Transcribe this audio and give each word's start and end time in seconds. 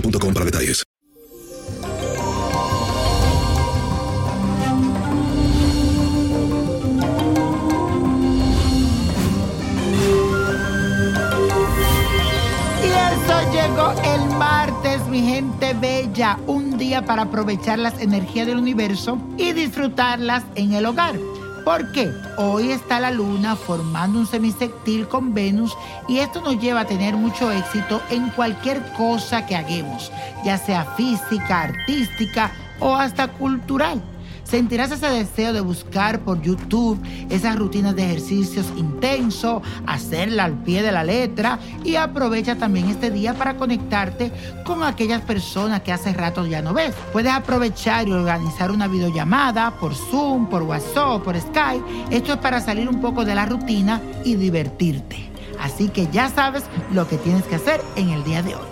boostmobile.com 0.00 0.34
para 0.34 0.44
detalles. 0.44 0.84
Llegó 13.52 13.90
el 14.04 14.26
martes, 14.38 15.06
mi 15.08 15.22
gente 15.22 15.74
bella, 15.74 16.38
un 16.46 16.78
día 16.78 17.04
para 17.04 17.22
aprovechar 17.22 17.78
las 17.78 18.00
energías 18.00 18.46
del 18.46 18.58
universo 18.58 19.18
y 19.38 19.52
disfrutarlas 19.52 20.44
en 20.54 20.72
el 20.74 20.86
hogar. 20.86 21.16
¿Por 21.66 21.90
qué? 21.90 22.12
Hoy 22.36 22.70
está 22.70 23.00
la 23.00 23.10
luna 23.10 23.56
formando 23.56 24.20
un 24.20 24.26
semisectil 24.28 25.08
con 25.08 25.34
Venus 25.34 25.76
y 26.06 26.18
esto 26.18 26.40
nos 26.40 26.60
lleva 26.60 26.82
a 26.82 26.86
tener 26.86 27.16
mucho 27.16 27.50
éxito 27.50 28.00
en 28.08 28.30
cualquier 28.30 28.80
cosa 28.92 29.46
que 29.46 29.56
hagamos, 29.56 30.12
ya 30.44 30.58
sea 30.58 30.84
física, 30.96 31.62
artística 31.62 32.52
o 32.78 32.94
hasta 32.94 33.26
cultural. 33.26 34.00
Sentirás 34.46 34.92
ese 34.92 35.08
deseo 35.08 35.52
de 35.52 35.60
buscar 35.60 36.20
por 36.20 36.40
YouTube 36.40 37.02
esas 37.30 37.56
rutinas 37.56 37.96
de 37.96 38.04
ejercicios 38.04 38.66
intensos, 38.76 39.60
hacerla 39.86 40.44
al 40.44 40.62
pie 40.62 40.84
de 40.84 40.92
la 40.92 41.02
letra 41.02 41.58
y 41.82 41.96
aprovecha 41.96 42.54
también 42.54 42.88
este 42.88 43.10
día 43.10 43.34
para 43.34 43.56
conectarte 43.56 44.30
con 44.64 44.84
aquellas 44.84 45.20
personas 45.22 45.82
que 45.82 45.92
hace 45.92 46.12
rato 46.12 46.46
ya 46.46 46.62
no 46.62 46.74
ves. 46.74 46.94
Puedes 47.12 47.32
aprovechar 47.32 48.06
y 48.06 48.12
organizar 48.12 48.70
una 48.70 48.86
videollamada 48.86 49.72
por 49.80 49.96
Zoom, 49.96 50.46
por 50.46 50.62
WhatsApp, 50.62 51.22
por 51.22 51.36
Skype. 51.36 51.84
Esto 52.10 52.34
es 52.34 52.38
para 52.38 52.60
salir 52.60 52.88
un 52.88 53.00
poco 53.00 53.24
de 53.24 53.34
la 53.34 53.46
rutina 53.46 54.00
y 54.24 54.36
divertirte. 54.36 55.28
Así 55.60 55.88
que 55.88 56.08
ya 56.12 56.28
sabes 56.28 56.62
lo 56.92 57.08
que 57.08 57.16
tienes 57.16 57.42
que 57.44 57.56
hacer 57.56 57.80
en 57.96 58.10
el 58.10 58.22
día 58.22 58.42
de 58.42 58.54
hoy. 58.54 58.66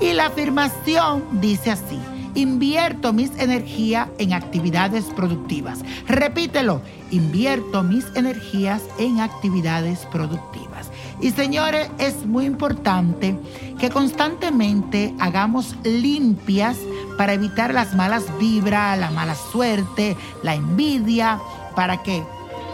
Y 0.00 0.12
la 0.12 0.26
afirmación 0.26 1.24
dice 1.40 1.72
así. 1.72 1.98
Invierto 2.36 3.14
mis 3.14 3.30
energías 3.38 4.08
en 4.18 4.34
actividades 4.34 5.06
productivas. 5.06 5.80
Repítelo. 6.06 6.82
Invierto 7.10 7.82
mis 7.82 8.04
energías 8.14 8.82
en 8.98 9.20
actividades 9.20 10.00
productivas. 10.12 10.90
Y 11.22 11.30
señores, 11.30 11.88
es 11.96 12.26
muy 12.26 12.44
importante 12.44 13.38
que 13.78 13.88
constantemente 13.88 15.14
hagamos 15.18 15.76
limpias 15.82 16.76
para 17.16 17.32
evitar 17.32 17.72
las 17.72 17.94
malas 17.94 18.24
vibras, 18.38 18.98
la 18.98 19.10
mala 19.10 19.34
suerte, 19.34 20.14
la 20.42 20.54
envidia, 20.54 21.40
para 21.74 22.02
que 22.02 22.22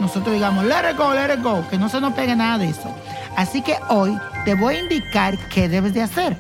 nosotros 0.01 0.35
digamos, 0.35 0.65
let 0.65 0.91
it 0.91 0.99
go, 0.99 1.15
let 1.15 1.33
it 1.33 1.41
go, 1.41 1.65
que 1.71 1.79
no 1.79 1.89
se 1.89 2.01
nos 2.01 2.15
pegue 2.15 2.35
nada 2.35 2.59
de 2.59 2.71
eso. 2.71 2.93
Así 3.37 3.63
que 3.63 3.77
hoy 3.89 4.19
te 4.45 4.55
voy 4.55 4.75
a 4.75 4.81
indicar 4.81 5.39
qué 5.51 5.69
debes 5.69 5.95
de 5.95 6.03
hacer 6.03 6.37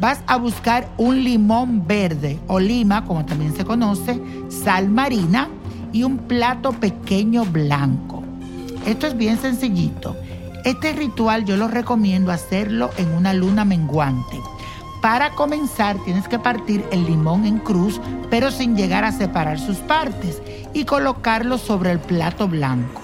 vas 0.00 0.20
a 0.26 0.36
buscar 0.36 0.88
un 0.96 1.22
limón 1.24 1.86
verde 1.86 2.38
o 2.46 2.60
lima, 2.60 3.04
como 3.04 3.24
también 3.24 3.54
se 3.54 3.64
conoce, 3.64 4.20
sal 4.48 4.88
marina 4.88 5.48
y 5.92 6.02
un 6.02 6.18
plato 6.18 6.72
pequeño 6.72 7.44
blanco. 7.44 8.22
Esto 8.84 9.06
es 9.06 9.16
bien 9.16 9.38
sencillito. 9.38 10.16
Este 10.64 10.92
ritual 10.92 11.44
yo 11.44 11.56
lo 11.56 11.68
recomiendo 11.68 12.32
hacerlo 12.32 12.90
en 12.96 13.12
una 13.12 13.32
luna 13.32 13.64
menguante. 13.64 14.40
Para 15.00 15.30
comenzar 15.30 15.96
tienes 16.04 16.26
que 16.28 16.38
partir 16.38 16.84
el 16.90 17.06
limón 17.06 17.46
en 17.46 17.58
cruz, 17.58 18.00
pero 18.30 18.50
sin 18.50 18.76
llegar 18.76 19.04
a 19.04 19.12
separar 19.12 19.58
sus 19.58 19.76
partes 19.78 20.42
y 20.72 20.84
colocarlo 20.84 21.58
sobre 21.58 21.92
el 21.92 22.00
plato 22.00 22.48
blanco. 22.48 23.00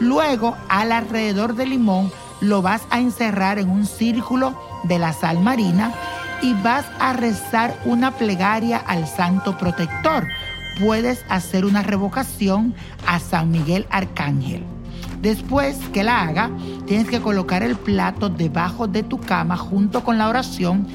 Luego, 0.00 0.56
al 0.68 0.90
alrededor 0.90 1.54
del 1.54 1.70
limón, 1.70 2.10
lo 2.40 2.62
vas 2.62 2.82
a 2.90 2.98
encerrar 2.98 3.58
en 3.58 3.70
un 3.70 3.86
círculo 3.86 4.54
de 4.82 4.98
la 4.98 5.12
sal 5.12 5.40
marina 5.40 5.94
y 6.42 6.54
vas 6.54 6.84
a 6.98 7.12
rezar 7.12 7.78
una 7.84 8.12
plegaria 8.12 8.78
al 8.78 9.06
santo 9.06 9.56
protector. 9.56 10.26
Puedes 10.80 11.24
hacer 11.28 11.64
una 11.64 11.82
revocación 11.82 12.74
a 13.06 13.18
San 13.18 13.50
Miguel 13.50 13.86
Arcángel. 13.90 14.62
Después 15.20 15.78
que 15.92 16.04
la 16.04 16.22
haga, 16.22 16.50
tienes 16.86 17.08
que 17.08 17.20
colocar 17.20 17.62
el 17.62 17.76
plato 17.76 18.28
debajo 18.28 18.86
de 18.86 19.02
tu 19.02 19.18
cama 19.20 19.56
junto 19.56 20.04
con 20.04 20.18
la 20.18 20.28
oración. 20.28 20.86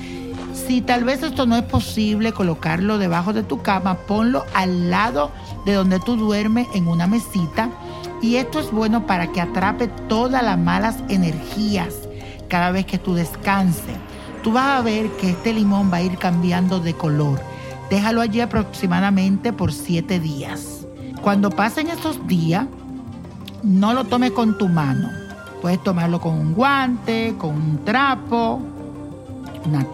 Si 0.54 0.82
tal 0.82 1.04
vez 1.04 1.24
esto 1.24 1.46
no 1.46 1.56
es 1.56 1.64
posible 1.64 2.32
colocarlo 2.32 2.98
debajo 2.98 3.34
de 3.34 3.44
tu 3.44 3.62
cama, 3.62 3.96
ponlo 3.96 4.46
al 4.54 4.92
lado 4.92 5.32
de 5.66 5.74
donde 5.74 6.00
tú 6.00 6.16
duermes 6.16 6.68
en 6.76 6.88
una 6.88 7.08
mesita. 7.08 7.70
Y 8.22 8.36
esto 8.36 8.60
es 8.60 8.72
bueno 8.72 9.08
para 9.08 9.32
que 9.32 9.42
atrape 9.42 9.88
todas 10.08 10.44
las 10.44 10.60
malas 10.60 10.98
energías 11.08 11.96
cada 12.50 12.72
vez 12.72 12.86
que 12.86 12.98
tú 12.98 13.16
descanses 13.16 13.96
tú 14.42 14.52
vas 14.52 14.80
a 14.80 14.82
ver 14.82 15.10
que 15.18 15.32
este 15.32 15.54
limón 15.54 15.92
va 15.92 15.98
a 15.98 16.02
ir 16.02 16.18
cambiando 16.18 16.80
de 16.80 16.94
color. 16.94 17.40
Déjalo 17.90 18.22
allí 18.22 18.42
aproximadamente 18.42 19.54
por 19.54 19.74
siete 19.74 20.20
días. 20.20 20.86
Cuando 21.22 21.50
pasen 21.50 21.90
estos 21.90 22.26
días, 22.28 22.66
no 23.64 23.94
lo 23.94 24.06
tomes 24.06 24.32
con 24.32 24.58
tu 24.58 24.68
mano. 24.68 25.10
Puedes 25.62 25.84
tomarlo 25.84 26.22
con 26.22 26.34
un 26.34 26.54
guante, 26.54 27.36
con 27.38 27.56
un 27.56 27.84
trapo, 27.84 28.62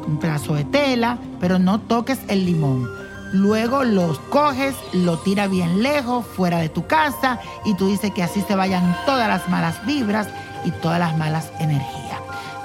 un 0.07 0.17
pedazo 0.19 0.53
de 0.55 0.65
tela, 0.65 1.17
pero 1.39 1.57
no 1.57 1.79
toques 1.79 2.19
el 2.27 2.45
limón. 2.45 2.87
Luego 3.33 3.83
los 3.83 4.19
coges, 4.19 4.75
lo 4.93 5.17
tira 5.17 5.47
bien 5.47 5.81
lejos, 5.81 6.25
fuera 6.25 6.59
de 6.59 6.69
tu 6.69 6.85
casa, 6.85 7.39
y 7.65 7.73
tú 7.73 7.87
dices 7.87 8.11
que 8.11 8.23
así 8.23 8.41
se 8.47 8.55
vayan 8.55 8.95
todas 9.05 9.27
las 9.27 9.49
malas 9.49 9.83
vibras 9.85 10.27
y 10.63 10.71
todas 10.71 10.99
las 10.99 11.17
malas 11.17 11.51
energías. 11.59 12.19